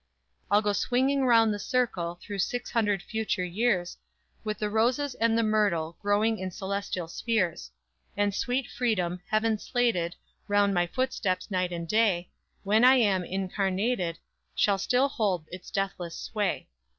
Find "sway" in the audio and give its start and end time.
16.17-16.67